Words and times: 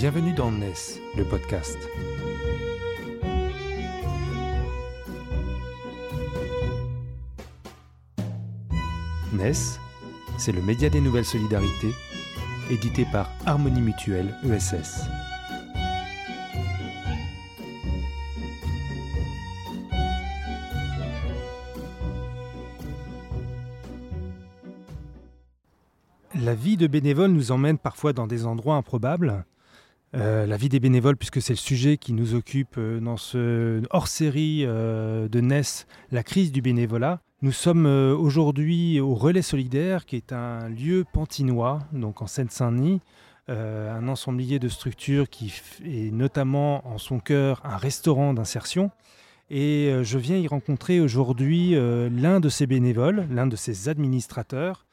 Bienvenue 0.00 0.32
dans 0.32 0.52
NES, 0.52 1.00
le 1.16 1.24
podcast. 1.24 1.76
NES, 9.32 9.52
c'est 10.38 10.52
le 10.52 10.62
média 10.62 10.88
des 10.88 11.00
nouvelles 11.00 11.24
solidarités, 11.24 11.92
édité 12.70 13.06
par 13.10 13.28
Harmonie 13.44 13.80
Mutuelle 13.80 14.32
ESS. 14.44 15.00
La 26.36 26.54
vie 26.54 26.76
de 26.76 26.86
bénévole 26.86 27.32
nous 27.32 27.50
emmène 27.50 27.78
parfois 27.78 28.12
dans 28.12 28.28
des 28.28 28.46
endroits 28.46 28.76
improbables. 28.76 29.44
Euh, 30.14 30.46
la 30.46 30.56
vie 30.56 30.70
des 30.70 30.80
bénévoles, 30.80 31.16
puisque 31.16 31.42
c'est 31.42 31.52
le 31.52 31.58
sujet 31.58 31.98
qui 31.98 32.14
nous 32.14 32.34
occupe 32.34 32.76
euh, 32.78 32.98
dans 32.98 33.18
ce 33.18 33.82
hors-série 33.90 34.64
euh, 34.64 35.28
de 35.28 35.40
NES, 35.40 35.62
la 36.10 36.22
crise 36.22 36.50
du 36.50 36.62
bénévolat. 36.62 37.20
Nous 37.42 37.52
sommes 37.52 37.86
aujourd'hui 37.86 38.98
au 38.98 39.14
Relais 39.14 39.42
Solidaire, 39.42 40.06
qui 40.06 40.16
est 40.16 40.32
un 40.32 40.68
lieu 40.68 41.04
pantinois, 41.12 41.78
donc 41.92 42.20
en 42.20 42.26
Seine-Saint-Denis, 42.26 43.00
un 43.46 44.08
ensemblier 44.08 44.58
de 44.58 44.68
structures 44.68 45.30
qui 45.30 45.54
est 45.84 46.12
notamment 46.12 46.84
en 46.88 46.98
son 46.98 47.20
cœur 47.20 47.62
un 47.64 47.76
restaurant 47.76 48.34
d'insertion. 48.34 48.90
Et 49.50 49.94
je 50.02 50.18
viens 50.18 50.36
y 50.36 50.48
rencontrer 50.48 50.98
aujourd'hui 50.98 51.76
l'un 51.76 52.40
de 52.40 52.48
ses 52.48 52.66
bénévoles, 52.66 53.28
l'un 53.30 53.46
de 53.46 53.54
ses 53.54 53.88
administrateurs, 53.88 54.87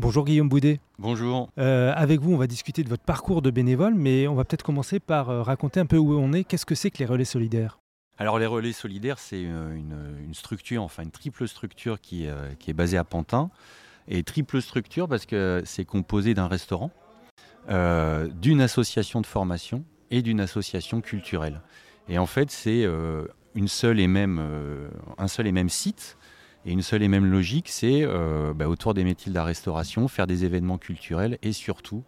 Bonjour 0.00 0.24
Guillaume 0.24 0.48
Boudet. 0.48 0.78
Bonjour. 1.00 1.50
Euh, 1.58 1.92
avec 1.96 2.20
vous, 2.20 2.32
on 2.32 2.36
va 2.36 2.46
discuter 2.46 2.84
de 2.84 2.88
votre 2.88 3.02
parcours 3.02 3.42
de 3.42 3.50
bénévole, 3.50 3.96
mais 3.96 4.28
on 4.28 4.36
va 4.36 4.44
peut-être 4.44 4.62
commencer 4.62 5.00
par 5.00 5.28
euh, 5.28 5.42
raconter 5.42 5.80
un 5.80 5.86
peu 5.86 5.96
où 5.96 6.16
on 6.16 6.32
est. 6.32 6.44
Qu'est-ce 6.44 6.64
que 6.64 6.76
c'est 6.76 6.92
que 6.92 6.98
les 6.98 7.04
relais 7.04 7.24
solidaires? 7.24 7.80
Alors 8.16 8.38
les 8.38 8.46
relais 8.46 8.70
solidaires, 8.70 9.18
c'est 9.18 9.42
euh, 9.44 9.74
une, 9.74 10.34
structure, 10.34 10.84
enfin 10.84 11.02
une 11.02 11.10
triple 11.10 11.48
structure 11.48 12.00
qui, 12.00 12.26
est 12.26 12.72
basée 12.72 12.96
à 12.96 13.02
Pantin. 13.02 13.50
Et 14.06 14.22
triple 14.22 14.62
structure 14.62 15.08
parce 15.08 15.26
que 15.26 15.62
c'est 15.66 15.84
composé 15.84 16.32
d'un 16.32 16.46
restaurant, 16.46 16.92
d'une 17.68 18.60
association 18.60 19.20
de 19.20 19.26
formation 19.26 19.84
et 20.12 20.22
d'une 20.22 20.38
association 20.38 21.00
culturelle. 21.00 21.60
Et 22.08 22.18
en 22.18 22.26
fait, 22.26 22.52
c'est 22.52 22.86
une 23.56 23.68
seule 23.68 23.98
et 23.98 24.06
même, 24.06 24.40
un 25.18 25.28
seul 25.28 25.48
et 25.48 25.52
même 25.52 25.68
site 25.68 26.16
et 26.64 26.72
une 26.72 26.82
seule 26.82 27.02
et 27.02 27.08
même 27.08 27.24
logique, 27.24 27.68
c'est 27.68 28.02
euh, 28.02 28.52
bah, 28.52 28.68
autour 28.68 28.94
des 28.94 29.04
métiers 29.04 29.30
de 29.30 29.34
la 29.34 29.44
restauration, 29.44 30.08
faire 30.08 30.26
des 30.26 30.44
événements 30.44 30.78
culturels 30.78 31.38
et 31.42 31.52
surtout 31.52 32.04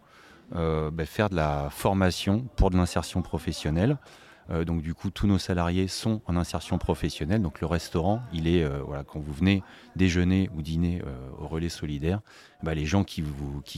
euh, 0.55 0.91
bah, 0.91 1.05
faire 1.05 1.29
de 1.29 1.35
la 1.35 1.69
formation 1.69 2.45
pour 2.57 2.69
de 2.69 2.77
l'insertion 2.77 3.21
professionnelle. 3.21 3.97
Euh, 4.49 4.65
donc 4.65 4.81
du 4.81 4.93
coup, 4.93 5.09
tous 5.09 5.27
nos 5.27 5.37
salariés 5.37 5.87
sont 5.87 6.21
en 6.25 6.35
insertion 6.35 6.77
professionnelle. 6.77 7.41
Donc 7.41 7.61
le 7.61 7.67
restaurant, 7.67 8.21
il 8.33 8.47
est 8.47 8.67
voilà, 8.81 9.03
quand 9.03 9.19
vous 9.19 9.33
venez 9.33 9.63
déjeuner 9.95 10.49
ou 10.55 10.61
dîner 10.61 11.01
au 11.39 11.47
relais 11.47 11.69
solidaire, 11.69 12.19
bah, 12.61 12.75
les 12.75 12.85
gens 12.85 13.03
qui 13.03 13.23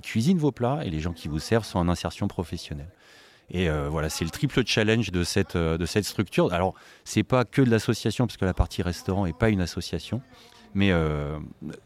cuisinent 0.02 0.39
vos 0.39 0.52
plats 0.52 0.83
et 0.83 0.89
les 0.89 0.99
gens 0.99 1.13
qui 1.13 1.27
vous 1.27 1.39
servent 1.39 1.65
sont 1.65 1.80
en 1.80 1.87
insertion 1.87 2.27
professionnelle. 2.27 2.89
Et 3.52 3.69
voilà, 3.69 4.09
c'est 4.09 4.25
le 4.25 4.31
triple 4.31 4.66
challenge 4.66 5.11
de 5.11 5.23
cette, 5.23 5.58
de 5.58 5.86
cette 5.86 6.05
structure. 6.05 6.52
Alors, 6.53 6.73
c'est 7.03 7.23
pas 7.23 7.45
que 7.45 7.61
de 7.61 7.69
l'association, 7.69 8.25
parce 8.25 8.38
que 8.38 8.45
la 8.45 8.53
partie 8.53 8.81
restaurant 8.81 9.25
n'est 9.25 9.33
pas 9.33 9.49
une 9.49 9.61
association. 9.61 10.22
Mais 10.73 10.91
euh, 10.91 11.38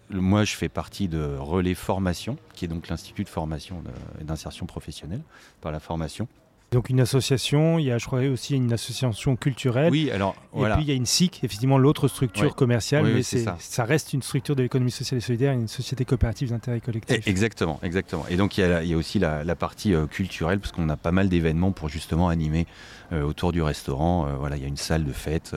moi, 0.10 0.46
je 0.46 0.56
fais 0.56 0.70
partie 0.70 1.08
de 1.08 1.36
Relais 1.38 1.74
Formation, 1.74 2.38
qui 2.54 2.66
est 2.66 2.68
donc 2.68 2.88
l'Institut 2.88 3.24
de 3.24 3.30
formation 3.30 3.84
et 4.22 4.24
d'insertion 4.24 4.66
professionnelle 4.66 5.22
par 5.62 5.72
la 5.72 5.80
formation. 5.80 6.28
Donc 6.72 6.90
une 6.90 7.00
association, 7.00 7.80
il 7.80 7.86
y 7.86 7.92
a 7.92 7.98
je 7.98 8.06
crois 8.06 8.20
aussi 8.24 8.56
une 8.56 8.74
association 8.74 9.38
culturelle. 9.38 9.90
Oui, 9.90 10.12
alors 10.12 10.36
et 10.54 10.64
puis 10.74 10.82
il 10.82 10.88
y 10.88 10.92
a 10.92 10.96
une 10.96 11.06
SIC, 11.06 11.42
effectivement 11.44 11.78
l'autre 11.78 12.10
structure 12.10 12.56
commerciale, 12.56 13.06
mais 13.06 13.24
c'est 13.24 13.46
ça. 13.60 13.86
reste 13.86 14.12
une 14.12 14.22
structure 14.22 14.56
de 14.56 14.64
l'économie 14.64 14.92
sociale 14.92 15.20
et 15.20 15.22
solidaire, 15.22 15.54
une 15.54 15.70
société 15.70 16.04
coopérative 16.04 16.50
d'intérêt 16.50 16.82
collectif. 16.82 17.24
Eh, 17.26 17.30
exactement, 17.30 17.80
exactement. 17.84 18.26
Et 18.30 18.36
donc 18.36 18.58
il 18.58 18.62
y 18.66 18.94
a, 18.94 18.98
aussi 18.98 19.18
la, 19.18 19.56
partie 19.56 19.94
euh, 19.94 20.08
culturelle 20.08 20.60
parce 20.60 20.74
qu'on 20.74 20.90
a 20.90 20.98
pas 20.98 21.12
mal 21.12 21.30
d'événements 21.30 21.72
pour 21.72 21.88
justement 21.88 22.28
animer 22.28 22.68
euh, 23.14 23.24
autour 23.24 23.54
du 23.54 23.62
restaurant. 23.62 24.28
Euh, 24.28 24.36
voilà, 24.36 24.58
il 24.58 24.62
y 24.62 24.66
a 24.66 24.70
une 24.70 24.78
salle 24.78 25.06
de 25.06 25.14
fête, 25.14 25.56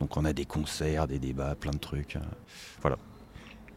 donc 0.00 0.16
on 0.16 0.24
a 0.24 0.32
des 0.32 0.44
concerts, 0.44 1.08
des 1.08 1.18
débats, 1.18 1.56
plein 1.56 1.72
de 1.72 1.78
trucs. 1.78 2.16
voilà. 2.80 2.96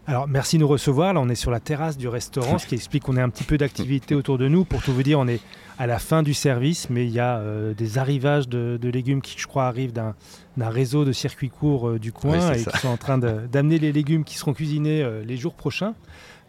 Alors 0.09 0.25
merci 0.25 0.56
de 0.56 0.62
nous 0.62 0.69
recevoir. 0.69 1.13
Là, 1.13 1.19
on 1.19 1.28
est 1.28 1.35
sur 1.35 1.51
la 1.51 1.59
terrasse 1.59 1.97
du 1.97 2.07
restaurant, 2.07 2.57
ce 2.57 2.66
qui 2.66 2.75
explique 2.75 3.03
qu'on 3.03 3.18
a 3.18 3.23
un 3.23 3.28
petit 3.28 3.44
peu 3.44 3.57
d'activité 3.57 4.16
autour 4.16 4.38
de 4.38 4.47
nous. 4.47 4.63
Pour 4.63 4.81
tout 4.81 4.94
vous 4.94 5.03
dire, 5.03 5.19
on 5.19 5.28
est 5.28 5.41
à 5.78 5.85
la 5.85 6.00
fin 6.00 6.23
du 6.23 6.34
service, 6.34 6.90
mais 6.90 7.06
il 7.06 7.12
y 7.12 7.19
a 7.19 7.40
euh, 7.40 7.73
des 7.73 7.97
arrivages 7.97 8.47
de, 8.47 8.79
légumes 8.88 9.22
qui, 9.22 9.38
je 9.38 9.46
crois, 9.47 9.66
arrivent 9.66 9.91
d'un 9.91 10.16
réseau 10.57 11.03
de 11.03 11.12
circuits 11.12 11.50
courts 11.50 11.90
euh, 11.90 12.00
du 12.00 12.13
coin 12.13 12.53
et 12.53 12.63
qui 12.63 12.78
sont 12.78 12.88
en 12.88 12.96
train 12.96 13.17
d'amener 13.17 13.79
les 13.79 13.91
légumes 13.91 14.23
qui 14.23 14.38
seront 14.38 14.53
cuisinés 14.53 15.03
euh, 15.03 15.25
les 15.25 15.35
jours 15.35 15.56
prochains. 15.56 15.94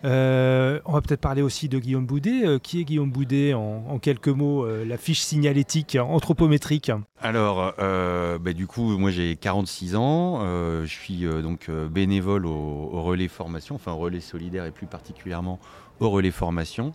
Euh, 0.05 0.79
on 0.85 0.93
va 0.93 1.01
peut-être 1.01 1.21
parler 1.21 1.43
aussi 1.43 1.69
de 1.69 1.79
Guillaume 1.79 2.07
Boudet. 2.07 2.47
Euh, 2.47 2.59
qui 2.59 2.81
est 2.81 2.85
Guillaume 2.85 3.11
Boudet 3.11 3.55
en, 3.55 3.99
quelques 3.99 4.29
mots, 4.29 4.65
euh, 4.65 4.85
la 4.85 4.97
fiche 4.97 5.21
signalétique 5.21 5.97
anthropométrique 6.01 6.93
Alors, 7.21 7.75
bah, 7.79 8.53
du 8.53 8.67
coup, 8.67 8.97
moi 8.99 9.11
j'ai 9.11 9.37
46 9.37 9.97
ans. 9.97 10.41
je 10.85 10.87
suis 10.87 11.25
donc 11.43 11.71
bénévole 11.71 12.47
au, 12.47 13.03
relais 13.03 13.29
formation, 13.29 13.75
enfin 13.75 13.93
au 13.93 13.97
relais 13.97 14.21
solidaire 14.21 14.65
et 14.65 14.71
plus 14.71 14.87
particulièrement 14.87 15.59
au 16.01 16.11
relais 16.11 16.31
formation. 16.31 16.95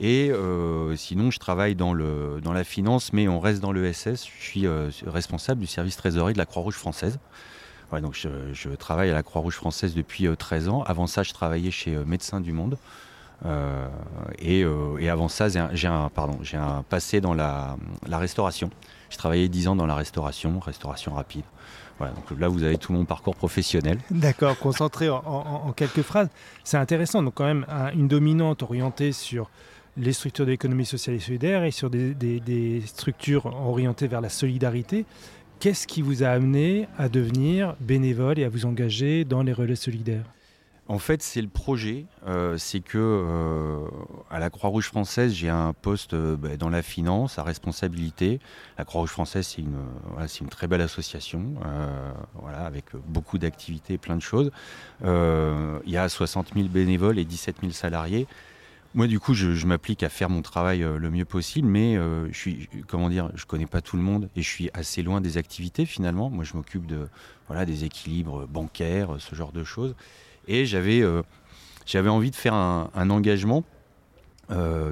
Et 0.00 0.32
sinon, 0.96 1.30
je 1.30 1.38
travaille 1.38 1.74
dans, 1.74 1.94
dans 1.94 2.52
la 2.52 2.64
finance, 2.64 3.12
mais 3.12 3.28
on 3.28 3.40
reste 3.40 3.60
dans 3.60 3.72
l'ESS. 3.72 4.26
Je 4.26 4.42
suis 4.42 4.66
responsable 5.06 5.60
du 5.60 5.66
service 5.66 5.96
trésorerie 5.96 6.32
de 6.32 6.38
la 6.38 6.46
Croix-Rouge 6.46 6.74
française 6.74 7.18
donc 7.98 8.14
je, 8.14 8.68
travaille 8.76 9.10
à 9.10 9.14
la 9.14 9.24
Croix-Rouge 9.24 9.56
française 9.56 9.94
depuis 9.94 10.28
13 10.36 10.68
euh, 10.68 10.70
ans. 10.70 10.82
Avant 10.84 11.08
ça, 11.08 11.24
je 11.24 11.32
travaillais 11.32 11.72
chez 11.72 11.96
euh, 11.96 12.04
Médecins 12.04 12.40
du 12.40 12.52
Monde. 12.52 12.78
Euh, 13.44 13.88
et, 14.38 14.64
avant 15.08 15.28
ça, 15.28 15.48
j'ai 15.48 15.88
un, 15.88 16.10
un 16.14 16.82
passé 16.88 17.20
dans 17.20 17.34
la, 17.34 17.76
restauration. 18.08 18.70
J'ai 19.08 19.16
travaillé 19.16 19.48
10 19.48 19.68
ans 19.68 19.76
dans 19.76 19.86
la 19.86 19.96
restauration, 19.96 20.60
restauration 20.60 21.14
rapide. 21.14 21.44
Voilà, 21.98 22.14
donc 22.14 22.38
là, 22.38 22.48
vous 22.48 22.62
avez 22.62 22.78
tout 22.78 22.92
mon 22.92 23.04
parcours 23.04 23.34
professionnel. 23.34 23.98
D'accord, 24.10 24.56
concentré 24.58 25.08
en, 25.08 25.72
quelques 25.74 26.02
phrases. 26.02 26.28
C'est 26.64 26.78
intéressant, 26.78 27.22
donc 27.22 27.34
quand 27.34 27.44
même 27.44 27.66
une 27.94 28.08
dominante 28.08 28.62
orientée 28.62 29.12
sur 29.12 29.50
les 29.96 30.12
structures 30.12 30.46
de 30.46 30.52
l'économie 30.52 30.86
sociale 30.86 31.16
et 31.16 31.20
solidaire 31.20 31.64
et 31.64 31.72
sur 31.72 31.90
des 31.90 32.82
structures 32.86 33.46
orientées 33.46 34.06
vers 34.06 34.20
la 34.20 34.28
solidarité. 34.28 35.04
Qu'est-ce 35.60 35.86
qui 35.86 36.00
vous 36.00 36.22
a 36.22 36.28
amené 36.28 36.88
à 36.96 37.10
devenir 37.10 37.76
bénévole 37.80 38.38
et 38.38 38.44
à 38.44 38.48
vous 38.48 38.64
engager 38.64 39.26
dans 39.26 39.42
les 39.42 39.52
relais 39.52 39.76
solidaires? 39.76 40.24
En 40.88 40.98
fait, 40.98 41.22
c'est 41.22 41.42
le 41.42 41.48
projet. 41.48 42.06
Euh, 42.26 42.56
c'est 42.56 42.80
que 42.80 42.96
euh, 42.96 43.86
à 44.30 44.38
la 44.38 44.48
Croix-Rouge 44.48 44.86
française, 44.86 45.34
j'ai 45.34 45.50
un 45.50 45.74
poste 45.74 46.14
euh, 46.14 46.34
bah, 46.34 46.56
dans 46.56 46.70
la 46.70 46.80
finance, 46.80 47.38
à 47.38 47.42
responsabilité. 47.42 48.40
La 48.78 48.86
Croix-Rouge 48.86 49.10
française, 49.10 49.48
c'est 49.48 49.60
une, 49.60 49.76
une 50.40 50.48
très 50.48 50.66
belle 50.66 50.80
association, 50.80 51.44
voilà, 52.34 52.64
avec 52.64 52.86
beaucoup 53.06 53.36
d'activités, 53.36 53.98
plein 53.98 54.16
de 54.16 54.22
choses. 54.22 54.50
Il 55.04 55.92
y 55.92 55.98
a 55.98 56.08
60 56.08 56.54
000 56.54 56.68
bénévoles 56.68 57.18
et 57.18 57.26
17 57.26 57.56
000 57.60 57.72
salariés. 57.72 58.26
Moi, 58.92 59.06
du 59.06 59.20
coup, 59.20 59.34
je, 59.34 59.66
m'applique 59.66 60.02
à 60.02 60.08
faire 60.08 60.28
mon 60.28 60.42
travail 60.42 60.82
euh, 60.82 60.98
le 60.98 61.10
mieux 61.10 61.24
possible, 61.24 61.68
mais 61.68 61.96
euh, 61.96 62.26
je 62.32 62.36
suis, 62.36 62.68
comment 62.88 63.08
dire, 63.08 63.30
je 63.36 63.46
connais 63.46 63.66
pas 63.66 63.80
tout 63.80 63.96
le 63.96 64.02
monde 64.02 64.28
et 64.34 64.42
je 64.42 64.48
suis 64.48 64.68
assez 64.74 65.04
loin 65.04 65.20
des 65.20 65.36
activités 65.36 65.86
finalement. 65.86 66.28
Moi, 66.28 66.42
je 66.42 66.54
m'occupe 66.54 66.86
de, 66.86 67.06
voilà, 67.46 67.64
des 67.66 67.84
équilibres 67.84 68.48
bancaires, 68.48 69.14
ce 69.18 69.36
genre 69.36 69.52
de 69.52 69.62
choses. 69.62 69.94
Et 70.48 70.66
j'avais, 70.66 71.02
euh, 71.02 71.22
j'avais 71.86 72.08
envie 72.08 72.32
de 72.32 72.36
faire 72.36 72.54
un, 72.54 73.10
engagement 73.10 73.64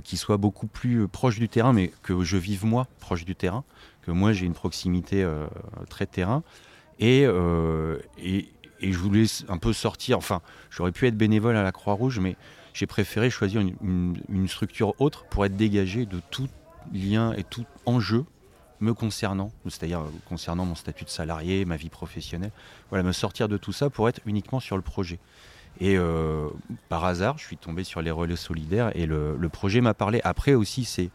qui 0.04 0.16
soit 0.16 0.36
beaucoup 0.36 0.68
plus 0.68 1.08
proche 1.08 1.40
du 1.40 1.48
terrain, 1.48 1.72
mais 1.72 1.90
que 2.04 2.22
je 2.22 2.36
vive 2.36 2.64
moi 2.64 2.86
proche 3.00 3.24
du 3.24 3.34
terrain, 3.34 3.64
que 4.02 4.12
moi 4.12 4.32
j'ai 4.32 4.46
une 4.46 4.54
proximité 4.54 5.28
très 5.90 6.06
terrain. 6.06 6.44
Et, 7.00 7.22
et, 7.22 8.48
et, 8.80 8.92
je 8.92 8.98
voulais 8.98 9.24
un 9.48 9.58
peu 9.58 9.72
sortir, 9.72 10.16
enfin, 10.16 10.42
j'aurais 10.70 10.92
pu 10.92 11.08
être 11.08 11.16
bénévole 11.16 11.56
à 11.56 11.64
la 11.64 11.72
Croix-Rouge, 11.72 12.20
mais 12.20 12.36
j'ai 12.78 12.86
préféré 12.86 13.28
choisir 13.28 13.60
une, 13.60 14.48
structure 14.48 14.94
autre 15.00 15.24
pour 15.24 15.44
être 15.44 15.56
dégagé 15.56 16.06
de 16.06 16.20
tout 16.30 16.48
lien 16.94 17.32
et 17.32 17.42
tout 17.42 17.66
enjeu 17.86 18.24
me 18.78 18.94
concernant, 18.94 19.50
c'est-à-dire 19.64 20.02
concernant 20.28 20.64
mon 20.64 20.76
statut 20.76 21.04
de 21.04 21.10
salarié, 21.10 21.64
ma 21.64 21.76
vie 21.76 21.88
professionnelle. 21.88 22.52
Voilà, 22.90 23.02
me 23.02 23.10
sortir 23.10 23.48
de 23.48 23.56
tout 23.56 23.72
ça 23.72 23.90
pour 23.90 24.08
être 24.08 24.20
uniquement 24.26 24.60
sur 24.60 24.76
le 24.76 24.82
projet. 24.82 25.18
Et 25.80 25.98
euh, 25.98 26.48
par 26.88 27.04
hasard, 27.04 27.36
je 27.38 27.44
suis 27.44 27.56
tombé 27.56 27.82
sur 27.82 28.00
les 28.00 28.12
relais 28.12 28.36
solidaires 28.36 28.92
et 28.94 29.06
le, 29.06 29.36
projet 29.48 29.80
m'a 29.80 29.94
parlé. 29.94 30.20
Après 30.22 30.54
aussi, 30.54 30.84
c'est 30.84 31.10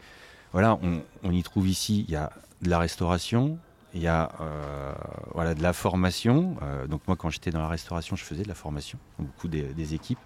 voilà, 0.52 0.78
on, 1.22 1.32
y 1.32 1.42
trouve 1.42 1.66
ici, 1.66 2.04
il 2.06 2.12
y 2.12 2.16
a 2.16 2.30
de 2.60 2.68
la 2.68 2.78
restauration, 2.78 3.58
il 3.94 4.02
y 4.02 4.06
a 4.06 4.32
euh, 4.42 4.92
voilà 5.32 5.54
de 5.54 5.62
la 5.62 5.72
formation. 5.72 6.56
Euh, 6.62 6.86
donc 6.86 7.00
moi, 7.08 7.16
quand 7.16 7.30
j'étais 7.30 7.50
dans 7.50 7.62
la 7.62 7.68
restauration, 7.68 8.16
je 8.16 8.22
faisais 8.22 8.42
de 8.42 8.48
la 8.48 8.54
formation, 8.54 8.98
beaucoup 9.18 9.48
des 9.48 9.94
équipes. 9.94 10.18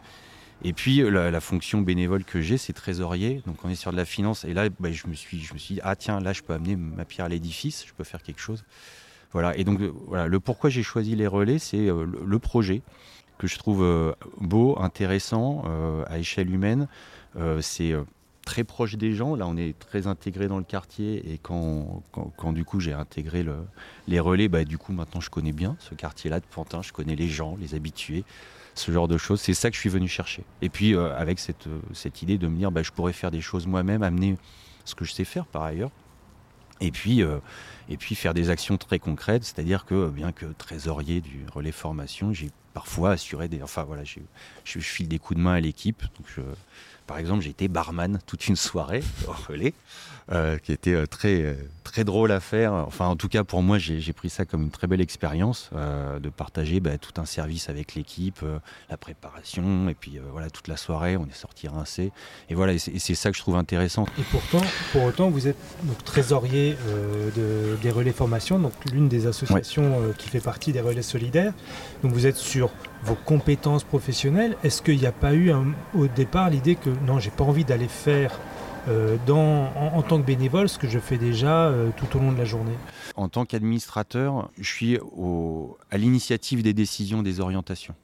Et 0.64 0.72
puis 0.72 0.98
la, 1.08 1.40
fonction 1.40 1.80
bénévole 1.80 2.24
que 2.24 2.40
j'ai, 2.40 2.58
c'est 2.58 2.72
trésorier. 2.72 3.42
Donc 3.46 3.56
on 3.64 3.68
est 3.68 3.74
sur 3.74 3.92
de 3.92 3.96
la 3.96 4.04
finance. 4.04 4.44
Et 4.44 4.54
là, 4.54 4.68
bah, 4.80 4.90
je, 4.90 5.06
me 5.06 5.14
suis, 5.14 5.40
je 5.40 5.54
me 5.54 5.58
suis 5.58 5.76
dit, 5.76 5.80
ah 5.84 5.96
tiens, 5.96 6.20
là, 6.20 6.32
je 6.32 6.42
peux 6.42 6.52
amener 6.52 6.76
ma 6.76 7.04
pierre 7.04 7.26
à 7.26 7.28
l'édifice, 7.28 7.84
je 7.86 7.92
peux 7.92 8.04
faire 8.04 8.22
quelque 8.22 8.40
chose. 8.40 8.64
Voilà. 9.32 9.56
Et 9.56 9.64
donc 9.64 9.80
voilà, 10.06 10.26
le 10.26 10.40
pourquoi 10.40 10.70
j'ai 10.70 10.82
choisi 10.82 11.14
les 11.14 11.26
relais, 11.26 11.58
c'est 11.58 11.86
le, 11.86 12.38
projet 12.38 12.82
que 13.36 13.46
je 13.46 13.56
trouve 13.58 14.14
beau, 14.40 14.76
intéressant, 14.80 15.64
à 16.08 16.18
échelle 16.18 16.50
humaine. 16.50 16.88
c'est 17.60 17.94
très 18.48 18.64
proche 18.64 18.96
des 18.96 19.12
gens. 19.12 19.36
Là, 19.36 19.46
on 19.46 19.58
est 19.58 19.78
très 19.78 20.06
intégré 20.06 20.48
dans 20.48 20.56
le 20.56 20.64
quartier. 20.64 21.32
Et 21.32 21.36
quand, 21.36 22.02
quand, 22.12 22.52
du 22.54 22.64
coup 22.64 22.80
j'ai 22.80 22.94
intégré 22.94 23.42
le, 23.42 23.56
les 24.06 24.20
relais, 24.20 24.48
bah, 24.48 24.64
du 24.64 24.78
coup 24.78 24.92
maintenant 24.92 25.20
je 25.20 25.28
connais 25.28 25.52
bien 25.52 25.76
ce 25.80 25.94
quartier-là 25.94 26.40
de 26.40 26.46
Pantin. 26.46 26.80
Je 26.80 26.92
connais 26.92 27.14
les 27.14 27.28
gens, 27.28 27.58
les 27.60 27.74
habitués, 27.74 28.24
ce 28.78 28.92
genre 28.92 29.08
de 29.08 29.18
choses. 29.18 29.40
C'est 29.40 29.54
ça 29.54 29.70
que 29.70 29.76
je 29.76 29.80
suis 29.80 29.90
venu 29.90 30.08
chercher. 30.08 30.44
Et 30.62 30.68
puis 30.68 30.94
euh, 30.94 31.16
avec 31.16 31.38
cette, 31.38 31.66
euh, 31.66 31.80
cette 31.92 32.22
idée 32.22 32.38
de 32.38 32.48
me 32.48 32.56
dire, 32.56 32.70
bah, 32.70 32.82
je 32.82 32.92
pourrais 32.92 33.12
faire 33.12 33.30
des 33.30 33.40
choses 33.40 33.66
moi-même, 33.66 34.02
amener 34.02 34.36
ce 34.84 34.94
que 34.94 35.04
je 35.04 35.12
sais 35.12 35.24
faire 35.24 35.46
par 35.46 35.62
ailleurs. 35.62 35.90
Et 36.80 36.90
puis, 36.90 37.22
euh, 37.22 37.38
et 37.88 37.96
puis 37.96 38.14
faire 38.14 38.34
des 38.34 38.50
actions 38.50 38.76
très 38.76 38.98
concrètes, 38.98 39.44
c'est-à-dire 39.44 39.84
que 39.84 40.08
bien 40.08 40.32
que 40.32 40.46
trésorier 40.46 41.20
du 41.20 41.46
relais 41.52 41.72
formation, 41.72 42.32
j'ai 42.32 42.50
parfois 42.74 43.12
assuré 43.12 43.48
des. 43.48 43.62
Enfin 43.62 43.84
voilà, 43.84 44.04
je, 44.04 44.20
je, 44.64 44.78
file 44.78 45.08
des 45.08 45.18
coups 45.18 45.38
de 45.38 45.42
main 45.42 45.54
à 45.54 45.60
l'équipe. 45.60 46.02
Par 47.08 47.16
exemple, 47.16 47.42
j'ai 47.42 47.50
été 47.50 47.68
barman 47.68 48.18
toute 48.26 48.48
une 48.48 48.54
soirée 48.54 49.02
au 49.28 49.32
relais, 49.32 49.72
euh, 50.30 50.58
qui 50.58 50.72
était 50.72 50.92
euh, 50.92 51.06
très, 51.06 51.40
euh, 51.40 51.54
très 51.82 52.04
drôle 52.04 52.30
à 52.32 52.38
faire. 52.38 52.74
Enfin, 52.74 53.06
en 53.06 53.16
tout 53.16 53.28
cas, 53.28 53.44
pour 53.44 53.62
moi, 53.62 53.78
j'ai 53.78 54.12
pris 54.12 54.28
ça 54.28 54.44
comme 54.44 54.62
une 54.64 54.70
très 54.70 54.86
belle 54.86 55.00
expérience 55.00 55.70
de 55.72 56.28
partager 56.28 56.80
bah, 56.80 56.98
tout 56.98 57.18
un 57.18 57.24
service 57.24 57.70
avec 57.70 57.94
l'équipe, 57.94 58.44
la 58.90 58.96
préparation, 58.98 59.88
et 59.88 59.94
puis 59.94 60.18
voilà, 60.30 60.50
toute 60.50 60.68
la 60.68 60.76
soirée, 60.76 61.16
on 61.16 61.24
est 61.26 61.34
sorti 61.34 61.66
rincé. 61.66 62.12
Et 62.50 62.54
voilà, 62.54 62.78
c'est 62.78 63.14
ça 63.14 63.30
que 63.30 63.36
je 63.36 63.40
trouve 63.40 63.56
intéressant. 63.56 64.04
Et 64.18 64.22
pourtant, 64.30 64.60
pour 64.92 65.04
autant, 65.04 65.30
vous 65.30 65.48
êtes 65.48 65.56
trésorier 66.04 66.76
de, 67.34 67.77
des 67.78 67.90
relais 67.90 68.12
formation, 68.12 68.58
donc 68.58 68.72
l'une 68.92 69.08
des 69.08 69.26
associations 69.26 70.00
qui 70.18 70.28
fait 70.28 70.40
partie 70.40 70.72
des 70.72 70.80
relais 70.80 71.02
solidaires. 71.02 71.52
Donc 72.02 72.12
vous 72.12 72.26
êtes 72.26 72.36
sur 72.36 72.70
vos 73.02 73.14
compétences 73.14 73.84
professionnelles. 73.84 74.56
Est-ce 74.64 74.82
qu'il 74.82 74.98
n'y 74.98 75.06
a 75.06 75.12
pas 75.12 75.34
eu 75.34 75.52
au 75.94 76.06
départ 76.06 76.50
l'idée 76.50 76.74
que 76.74 76.90
non, 77.06 77.18
j'ai 77.18 77.30
pas 77.30 77.44
envie 77.44 77.64
d'aller 77.64 77.88
faire 77.88 78.38
euh, 78.88 79.16
dans, 79.26 79.70
en, 79.76 80.02
tant 80.02 80.18
que 80.18 80.24
bénévole 80.24 80.68
ce 80.68 80.78
que 80.78 80.88
je 80.88 80.98
fais 80.98 81.18
déjà 81.18 81.66
euh, 81.66 81.90
tout 81.96 82.16
au 82.16 82.20
long 82.20 82.32
de 82.32 82.38
la 82.38 82.44
journée? 82.44 82.72
En 83.16 83.28
tant 83.28 83.44
qu'administrateur, 83.44 84.50
je 84.58 84.68
suis 84.68 84.98
à 85.90 85.98
l'initiative 85.98 86.62
des 86.62 86.72
décisions 86.72 87.22
des 87.22 87.40
orientations. 87.40 87.94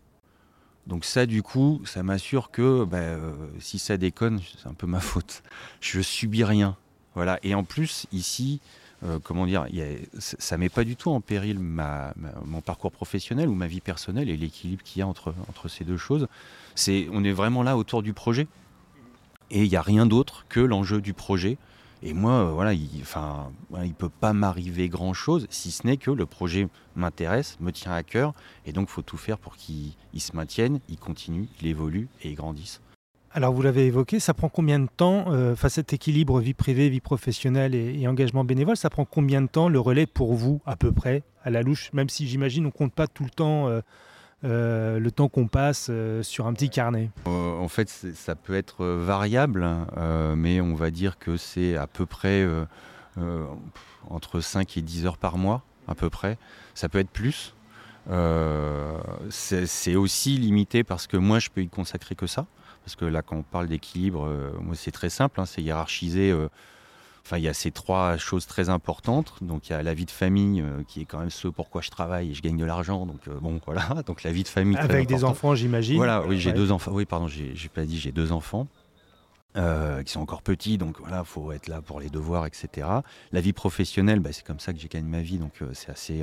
Donc 0.86 1.06
ça, 1.06 1.24
du 1.24 1.42
coup, 1.42 1.80
ça 1.86 2.02
m'assure 2.02 2.50
que 2.50 2.84
bah, 2.84 2.98
euh, 2.98 3.32
si 3.60 3.78
ça 3.78 3.96
déconne, 3.96 4.40
c'est 4.58 4.68
un 4.68 4.74
peu 4.74 4.86
ma 4.86 5.00
faute. 5.00 5.42
Je 5.80 6.00
subis 6.00 6.44
rien. 6.44 6.76
Voilà. 7.14 7.38
Et 7.42 7.54
en 7.54 7.64
plus, 7.64 8.06
ici, 8.12 8.60
euh, 9.04 9.18
comment 9.22 9.46
dire, 9.46 9.66
y 9.70 9.82
a, 9.82 9.86
ça 10.18 10.56
met 10.56 10.68
pas 10.68 10.84
du 10.84 10.96
tout 10.96 11.10
en 11.10 11.20
péril 11.20 11.58
mon 11.58 12.60
parcours 12.60 12.92
professionnel 12.92 13.48
ou 13.48 13.54
ma 13.54 13.66
vie 13.66 13.80
personnelle 13.80 14.30
et 14.30 14.36
l'équilibre 14.36 14.82
qu'il 14.82 15.00
y 15.00 15.02
a 15.02 15.06
entre, 15.06 15.34
entre 15.48 15.68
ces 15.68 15.84
deux 15.84 15.96
choses. 15.96 16.26
C'est, 16.74 17.08
on 17.12 17.22
est 17.24 17.32
vraiment 17.32 17.62
là 17.62 17.76
autour 17.76 18.02
du 18.02 18.12
projet 18.12 18.46
et 19.50 19.62
il 19.64 19.68
n'y 19.68 19.76
a 19.76 19.82
rien 19.82 20.06
d'autre 20.06 20.46
que 20.48 20.60
l'enjeu 20.60 21.00
du 21.00 21.12
projet. 21.12 21.58
Et 22.02 22.12
moi, 22.12 22.32
euh, 22.32 22.50
voilà, 22.50 22.74
il, 22.74 22.88
enfin, 23.00 23.50
il 23.82 23.94
peut 23.94 24.10
pas 24.10 24.32
m'arriver 24.32 24.88
grand 24.88 25.14
chose 25.14 25.46
si 25.48 25.70
ce 25.70 25.86
n'est 25.86 25.96
que 25.96 26.10
le 26.10 26.26
projet 26.26 26.68
m'intéresse, 26.96 27.56
me 27.60 27.72
tient 27.72 27.92
à 27.92 28.02
cœur, 28.02 28.34
et 28.66 28.72
donc 28.72 28.88
faut 28.88 29.02
tout 29.02 29.16
faire 29.16 29.38
pour 29.38 29.56
qu'il 29.56 29.94
se 30.18 30.36
maintienne, 30.36 30.80
il 30.88 30.98
continue, 30.98 31.48
il 31.60 31.66
évolue 31.66 32.08
et 32.22 32.30
il 32.30 32.34
grandisse. 32.34 32.80
Alors 33.36 33.52
vous 33.52 33.62
l'avez 33.62 33.86
évoqué, 33.86 34.20
ça 34.20 34.32
prend 34.32 34.48
combien 34.48 34.78
de 34.78 34.86
temps, 34.86 35.24
euh, 35.32 35.56
face 35.56 35.72
cet 35.72 35.92
équilibre 35.92 36.38
vie 36.38 36.54
privée, 36.54 36.88
vie 36.88 37.00
professionnelle 37.00 37.74
et, 37.74 38.06
engagement 38.06 38.44
bénévole, 38.44 38.76
ça 38.76 38.90
prend 38.90 39.04
combien 39.04 39.42
de 39.42 39.48
temps 39.48 39.68
le 39.68 39.80
relais 39.80 40.06
pour 40.06 40.34
vous 40.34 40.62
à 40.66 40.76
peu 40.76 40.92
près, 40.92 41.24
à 41.42 41.50
la 41.50 41.62
louche, 41.62 41.92
même 41.92 42.08
si 42.08 42.28
j'imagine 42.28 42.64
on 42.64 42.70
compte 42.70 42.92
pas 42.92 43.08
tout 43.08 43.24
le 43.24 43.30
temps 43.30 43.66
euh, 43.66 43.80
euh, 44.44 45.00
le 45.00 45.10
temps 45.10 45.28
qu'on 45.28 45.48
passe 45.48 45.90
sur 46.22 46.46
un 46.46 46.52
petit 46.52 46.70
carnet 46.70 47.10
En 47.26 47.66
fait 47.66 47.88
ça 47.88 48.36
peut 48.36 48.54
être 48.54 48.86
variable, 48.86 49.68
mais 50.36 50.60
on 50.60 50.76
va 50.76 50.92
dire 50.92 51.18
que 51.18 51.36
c'est 51.36 51.76
à 51.76 51.88
peu 51.88 52.06
près 52.06 52.46
entre 54.10 54.38
5 54.38 54.76
et 54.76 54.80
10 54.80 55.06
heures 55.06 55.18
par 55.18 55.38
mois, 55.38 55.64
à 55.88 55.96
peu 55.96 56.08
près. 56.08 56.38
Ça 56.74 56.88
peut 56.88 57.00
être 57.00 57.10
plus. 57.10 57.56
c'est 59.28 59.96
aussi 59.96 60.36
limité 60.36 60.84
parce 60.84 61.08
que 61.08 61.16
moi 61.16 61.40
je 61.40 61.48
peux 61.48 61.62
y 61.62 61.68
consacrer 61.68 62.14
que 62.14 62.28
ça. 62.28 62.46
Parce 62.84 62.96
que 62.96 63.06
là, 63.06 63.22
quand 63.22 63.36
on 63.36 63.42
parle 63.42 63.66
d'équilibre, 63.66 64.26
euh, 64.26 64.52
moi, 64.60 64.74
c'est 64.76 64.90
très 64.90 65.08
simple, 65.08 65.40
hein, 65.40 65.46
c'est 65.46 65.62
hiérarchisé. 65.62 66.30
Euh, 66.30 66.48
enfin, 67.24 67.38
il 67.38 67.44
y 67.44 67.48
a 67.48 67.54
ces 67.54 67.70
trois 67.70 68.18
choses 68.18 68.46
très 68.46 68.68
importantes. 68.68 69.34
Donc, 69.40 69.68
il 69.68 69.72
y 69.72 69.74
a 69.74 69.82
la 69.82 69.94
vie 69.94 70.04
de 70.04 70.10
famille, 70.10 70.60
euh, 70.60 70.82
qui 70.86 71.00
est 71.00 71.04
quand 71.06 71.18
même 71.18 71.30
ce 71.30 71.48
pourquoi 71.48 71.80
je 71.80 71.90
travaille 71.90 72.30
et 72.30 72.34
je 72.34 72.42
gagne 72.42 72.58
de 72.58 72.64
l'argent. 72.64 73.06
Donc, 73.06 73.28
bon, 73.40 73.58
voilà. 73.64 74.02
Donc, 74.06 74.22
la 74.22 74.32
vie 74.32 74.42
de 74.42 74.48
famille. 74.48 74.76
Avec 74.76 75.08
des 75.08 75.24
enfants, 75.24 75.54
j'imagine. 75.54 75.96
Voilà, 75.96 76.22
oui, 76.26 76.38
j'ai 76.38 76.52
deux 76.52 76.72
enfants. 76.72 76.92
Oui, 76.92 77.06
pardon, 77.06 77.26
j'ai 77.26 77.68
pas 77.72 77.86
dit, 77.86 77.98
j'ai 77.98 78.12
deux 78.12 78.32
enfants. 78.32 78.66
qui 79.54 80.12
sont 80.12 80.20
encore 80.20 80.42
petits, 80.42 80.76
donc 80.76 81.00
voilà, 81.00 81.24
faut 81.24 81.52
être 81.52 81.68
là 81.68 81.80
pour 81.80 82.00
les 82.00 82.10
devoirs, 82.10 82.44
etc. 82.44 82.86
La 83.32 83.40
vie 83.40 83.54
professionnelle, 83.54 84.20
bah, 84.20 84.30
c'est 84.32 84.44
comme 84.44 84.60
ça 84.60 84.74
que 84.74 84.78
j'ai 84.78 84.88
gagné 84.88 85.08
ma 85.08 85.22
vie, 85.22 85.38
donc 85.38 85.52
c'est 85.72 85.90
assez. 85.90 86.22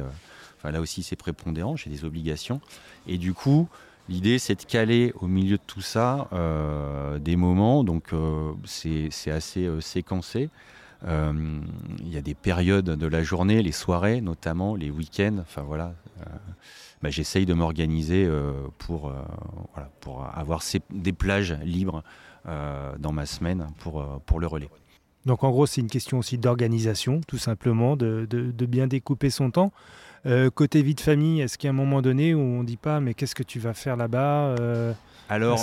Enfin, 0.60 0.70
là 0.70 0.80
aussi, 0.80 1.02
c'est 1.02 1.16
prépondérant, 1.16 1.76
j'ai 1.76 1.90
des 1.90 2.06
obligations. 2.06 2.62
Et 3.08 3.18
du 3.18 3.34
coup, 3.34 3.68
L'idée, 4.10 4.40
c'est 4.40 4.56
de 4.56 4.66
caler 4.66 5.14
au 5.20 5.28
milieu 5.28 5.58
de 5.58 5.64
tout 5.66 5.82
ça 5.82 6.28
euh, 6.34 7.20
des 7.20 7.36
moments, 7.36 7.84
donc 7.84 8.14
euh, 8.14 8.54
c'est 8.66 9.32
assez 9.32 9.66
euh, 9.66 9.80
séquencé. 9.82 10.50
Il 11.04 12.10
y 12.12 12.18
a 12.18 12.22
des 12.22 12.36
périodes 12.36 12.86
de 12.86 13.08
la 13.08 13.24
journée, 13.24 13.64
les 13.64 13.72
soirées 13.72 14.22
notamment, 14.22 14.76
les 14.76 14.92
week-ends, 14.92 15.38
enfin 15.40 15.64
voilà. 15.64 15.96
Bah, 17.02 17.10
j'essaye 17.10 17.48
de 17.48 17.56
m'organiser 17.56 18.30
pour, 18.78 19.12
avoir 20.36 20.62
des 20.92 21.14
plages 21.14 21.58
libres 21.64 22.04
dans 22.46 23.12
ma 23.12 23.26
semaine 23.26 23.66
pour 23.80 24.40
le 24.40 24.46
relais. 24.46 24.70
Donc 25.26 25.44
en 25.44 25.52
gros, 25.52 25.66
c'est 25.66 25.82
une 25.82 25.90
question 25.90 26.20
aussi 26.20 26.38
d'organisation, 26.38 27.22
tout 27.28 27.38
simplement, 27.38 27.96
de, 27.96 28.26
bien 28.66 28.88
découper 28.88 29.30
son 29.30 29.52
temps. 29.52 29.72
Euh, 30.26 30.50
côté 30.50 30.82
vie 30.84 30.96
de 30.96 31.02
famille, 31.02 31.42
est-ce 31.42 31.58
qu'il 31.58 31.68
y 31.68 31.70
a 31.70 31.72
un 31.72 31.76
moment 31.76 32.02
donné 32.02 32.36
où 32.36 32.40
on 32.40 32.62
ne 32.62 32.66
dit 32.66 32.78
pas 32.78 33.00
mais 33.00 33.16
qu'est-ce 33.16 33.34
que 33.34 33.44
tu 33.44 33.60
vas 33.60 33.74
faire 33.74 33.98
là-bas 33.98 34.56
euh, 34.60 34.94
Alors, 35.30 35.60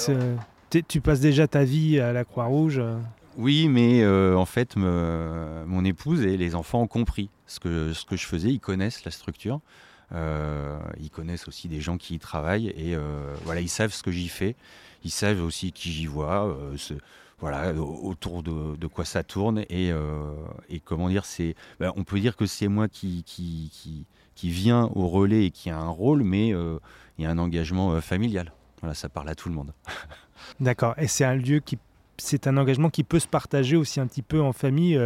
tu 0.70 1.00
passes 1.00 1.20
déjà 1.20 1.46
ta 1.46 1.64
vie 1.64 2.00
à 2.00 2.12
la 2.12 2.24
Croix-Rouge 2.24 2.82
Oui, 3.36 3.68
mais 3.68 4.02
euh, 4.02 4.36
en 4.36 4.46
fait, 4.46 4.76
mon 4.76 5.84
épouse 5.84 6.22
et 6.22 6.36
les 6.36 6.54
enfants 6.54 6.82
ont 6.82 6.88
compris 6.88 7.30
ce 7.46 7.60
que, 7.60 7.92
ce 7.92 8.04
que 8.04 8.16
je 8.16 8.26
faisais. 8.26 8.50
Ils 8.50 8.60
connaissent 8.60 9.04
la 9.04 9.10
structure. 9.10 9.60
ils 10.12 11.10
connaissent 11.12 11.48
aussi 11.48 11.68
des 11.68 11.80
gens 11.80 11.96
qui 11.96 12.14
y 12.14 12.18
travaillent 12.18 12.68
et 12.68 12.96
voilà, 13.44 13.60
ils 13.60 13.68
savent 13.68 13.92
ce 13.92 14.02
que 14.04 14.12
j'y 14.12 14.28
fais. 14.28 14.54
Ils 15.04 15.12
savent 15.12 15.42
aussi 15.42 15.70
qui 15.72 15.92
j'y 15.92 16.06
vois 16.06 16.56
voilà, 17.40 17.72
autour 17.72 18.42
de, 18.42 18.86
quoi 18.86 19.04
ça 19.04 19.22
tourne 19.22 19.64
et, 19.70 19.92
comment 20.84 21.08
dire, 21.08 21.24
c'est, 21.24 21.54
ben, 21.78 21.92
on 21.96 22.04
peut 22.04 22.18
dire 22.18 22.36
que 22.36 22.46
c'est 22.46 22.68
moi 22.68 22.88
qui, 22.88 23.22
qui, 23.24 23.70
qui 24.38 24.50
vient 24.50 24.88
au 24.94 25.08
relais 25.08 25.46
et 25.46 25.50
qui 25.50 25.68
a 25.68 25.76
un 25.76 25.88
rôle, 25.88 26.22
mais 26.22 26.54
euh, 26.54 26.78
il 27.18 27.24
y 27.24 27.26
a 27.26 27.30
un 27.30 27.38
engagement 27.38 27.90
euh, 27.90 28.00
familial. 28.00 28.52
Voilà, 28.80 28.94
ça 28.94 29.08
parle 29.08 29.28
à 29.28 29.34
tout 29.34 29.48
le 29.48 29.56
monde. 29.56 29.72
D'accord. 30.60 30.94
Et 30.96 31.08
c'est 31.08 31.24
un 31.24 31.34
lieu 31.34 31.58
qui, 31.58 31.76
c'est 32.18 32.46
un 32.46 32.56
engagement 32.56 32.88
qui 32.88 33.02
peut 33.02 33.18
se 33.18 33.26
partager 33.26 33.74
aussi 33.74 33.98
un 33.98 34.06
petit 34.06 34.22
peu 34.22 34.40
en 34.40 34.52
famille. 34.52 34.96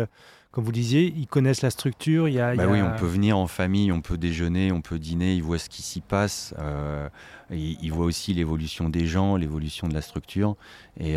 Euh, 0.52 0.54
comme 0.54 0.64
vous 0.64 0.72
disiez, 0.72 1.12
ils 1.16 1.26
connaissent 1.26 1.62
la 1.62 1.70
structure. 1.70 2.28
Il 2.28 2.34
y 2.34 2.40
a, 2.40 2.54
bah 2.54 2.66
oui, 2.68 2.80
on 2.82 2.96
peut 2.98 3.06
venir 3.06 3.38
en 3.38 3.46
famille, 3.46 3.90
on 3.90 4.00
peut 4.00 4.18
déjeuner, 4.18 4.72
on 4.72 4.82
peut 4.82 4.98
dîner. 4.98 5.34
Ils 5.34 5.42
voient 5.42 5.58
ce 5.58 5.68
qui 5.68 5.82
s'y 5.82 6.00
passe. 6.00 6.54
Euh, 6.58 7.08
ils, 7.50 7.90
voient 7.90 8.06
aussi 8.06 8.32
l'évolution 8.34 8.88
des 8.88 9.06
gens, 9.06 9.36
l'évolution 9.36 9.88
de 9.88 9.94
la 9.94 10.02
structure. 10.02 10.56
Et, 10.98 11.16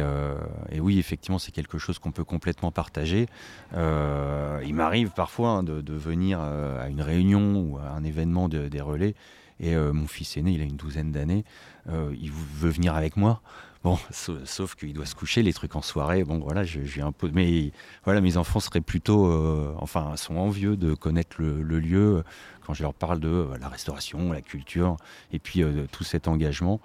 et 0.71 0.79
oui, 0.79 0.99
effectivement, 0.99 1.39
c'est 1.39 1.51
quelque 1.51 1.77
chose 1.77 1.99
qu'on 1.99 2.11
peut 2.11 2.23
complètement 2.23 2.71
partager. 2.71 3.27
Euh, 3.73 4.61
il 4.65 4.73
m'arrive 4.73 5.11
parfois 5.11 5.49
hein, 5.49 5.63
de, 5.63 5.81
de, 5.81 5.93
venir 5.93 6.39
à 6.39 6.87
une 6.89 7.01
réunion 7.01 7.59
ou 7.59 7.77
à 7.77 7.91
un 7.91 8.03
événement 8.03 8.49
de, 8.49 8.67
des 8.67 8.81
relais. 8.81 9.15
Et 9.59 9.75
mon 9.75 10.07
fils 10.07 10.35
aîné, 10.37 10.51
il 10.51 10.61
a 10.61 10.65
une 10.65 10.75
douzaine 10.75 11.11
d'années, 11.11 11.45
il 11.87 12.31
veut 12.31 12.69
venir 12.69 12.95
avec 12.95 13.15
moi. 13.15 13.41
Bon, 13.85 13.99
sauf 14.45 14.73
qu'il 14.73 14.93
doit 14.93 15.05
se 15.05 15.13
coucher, 15.13 15.43
les 15.43 15.53
trucs 15.53 15.75
en 15.75 15.83
soirée. 15.83 16.23
Bon, 16.23 16.39
voilà, 16.39 16.63
j'ai 16.63 17.01
un 17.01 17.11
peu. 17.11 17.29
Mais 17.31 17.71
voilà, 18.03 18.19
mes 18.19 18.35
enfants 18.35 18.59
seraient 18.59 18.81
plutôt. 18.81 19.27
Euh, 19.27 19.75
enfin, 19.77 20.17
sont 20.17 20.37
envieux 20.37 20.75
de 20.75 20.95
connaître 20.95 21.35
le, 21.39 21.61
lieu 21.61 22.23
quand 22.65 22.73
je 22.73 22.81
leur 22.81 22.95
parle 22.95 23.19
de 23.19 23.29
euh, 23.29 23.57
la 23.59 23.69
restauration, 23.69 24.31
la 24.31 24.41
culture, 24.41 24.97
et 25.31 25.37
puis 25.37 25.61
euh, 25.61 25.85
tout 25.91 26.03
cet 26.03 26.27
engagement. 26.27 26.81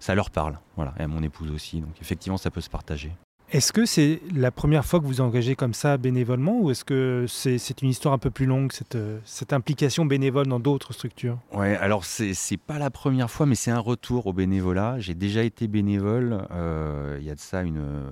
Ça 0.00 0.14
leur 0.14 0.30
parle, 0.30 0.58
voilà, 0.76 0.94
et 0.98 1.02
à 1.02 1.08
mon 1.08 1.22
épouse 1.22 1.50
aussi. 1.50 1.82
Donc, 1.82 2.00
effectivement, 2.00 2.38
ça 2.38 2.50
peut 2.50 2.62
se 2.62 2.70
partager. 2.70 3.12
Est-ce 3.50 3.72
que 3.72 3.86
c'est 3.86 4.20
la 4.34 4.50
première 4.50 4.84
fois 4.84 5.00
que 5.00 5.06
vous 5.06 5.22
engagez 5.22 5.56
comme 5.56 5.72
ça 5.72 5.96
bénévolement 5.96 6.60
ou 6.60 6.70
est-ce 6.70 6.84
que 6.84 7.24
c'est 7.28 7.82
une 7.82 7.88
histoire 7.88 8.12
un 8.12 8.18
peu 8.18 8.30
plus 8.30 8.44
longue, 8.44 8.72
cette, 8.72 8.98
cette 9.24 9.54
implication 9.54 10.04
bénévole 10.04 10.46
dans 10.46 10.60
d'autres 10.60 10.92
structures? 10.92 11.38
Ouais, 11.54 11.74
alors 11.76 12.04
c'est 12.04 12.58
pas 12.58 12.78
la 12.78 12.90
première 12.90 13.30
fois, 13.30 13.46
mais 13.46 13.54
c'est 13.54 13.70
un 13.70 13.78
retour 13.78 14.26
au 14.26 14.34
bénévolat. 14.34 14.98
J'ai 14.98 15.14
déjà 15.14 15.42
été 15.44 15.66
bénévole 15.66 16.46
euh, 16.50 17.16
il 17.20 17.26
y 17.26 17.30
a 17.30 17.34
de 17.34 17.40
ça 17.40 17.62
une, 17.62 18.10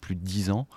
plus 0.00 0.14
de 0.14 0.24
dix 0.24 0.50
ans 0.50 0.68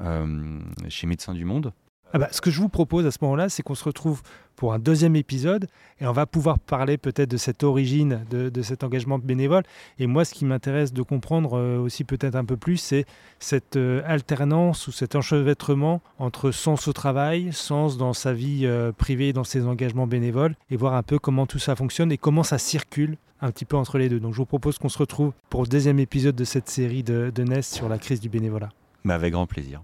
euh, 0.00 0.58
chez 0.88 1.06
Médecins 1.06 1.34
du 1.34 1.44
Monde. 1.44 1.72
Ah 2.14 2.18
bah, 2.18 2.28
ce 2.30 2.42
que 2.42 2.50
je 2.50 2.60
vous 2.60 2.68
propose 2.68 3.06
à 3.06 3.10
ce 3.10 3.18
moment-là, 3.22 3.48
c'est 3.48 3.62
qu'on 3.62 3.74
se 3.74 3.84
retrouve 3.84 4.22
pour 4.54 4.74
un 4.74 4.78
deuxième 4.78 5.16
épisode 5.16 5.66
et 5.98 6.06
on 6.06 6.12
va 6.12 6.26
pouvoir 6.26 6.58
parler 6.58 6.98
peut-être 6.98 7.30
de 7.30 7.38
cette 7.38 7.64
origine, 7.64 8.24
de, 8.30 8.62
cet 8.62 8.84
engagement 8.84 9.18
bénévole. 9.18 9.62
Et 9.98 10.06
moi, 10.06 10.26
ce 10.26 10.34
qui 10.34 10.44
m'intéresse 10.44 10.92
de 10.92 11.00
comprendre 11.02 11.56
euh, 11.56 11.78
aussi 11.78 12.04
peut-être 12.04 12.36
un 12.36 12.44
peu 12.44 12.58
plus, 12.58 12.76
c'est 12.76 13.06
cette 13.38 13.76
euh, 13.76 14.02
alternance 14.04 14.88
ou 14.88 14.92
cet 14.92 15.16
enchevêtrement 15.16 16.02
entre 16.18 16.50
sens 16.50 16.86
au 16.86 16.92
travail, 16.92 17.50
sens 17.52 17.96
dans 17.96 18.12
sa 18.12 18.34
vie 18.34 18.66
euh, 18.66 18.92
privée, 18.92 19.32
dans 19.32 19.44
ses 19.44 19.66
engagements 19.66 20.06
bénévoles, 20.06 20.54
et 20.70 20.76
voir 20.76 20.94
un 20.94 21.02
peu 21.02 21.18
comment 21.18 21.46
tout 21.46 21.58
ça 21.58 21.76
fonctionne 21.76 22.12
et 22.12 22.18
comment 22.18 22.42
ça 22.42 22.58
circule 22.58 23.16
un 23.40 23.50
petit 23.50 23.64
peu 23.64 23.76
entre 23.76 23.96
les 23.96 24.10
deux. 24.10 24.20
Donc 24.20 24.34
je 24.34 24.38
vous 24.38 24.46
propose 24.46 24.76
qu'on 24.76 24.90
se 24.90 24.98
retrouve 24.98 25.32
pour 25.48 25.62
le 25.62 25.68
deuxième 25.68 25.98
épisode 25.98 26.36
de 26.36 26.44
cette 26.44 26.68
série 26.68 27.02
de, 27.02 27.32
de 27.34 27.42
NES 27.42 27.62
sur 27.62 27.88
la 27.88 27.98
crise 27.98 28.20
du 28.20 28.28
bénévolat. 28.28 28.68
Mais 29.04 29.14
avec 29.14 29.32
grand 29.32 29.46
plaisir. 29.46 29.82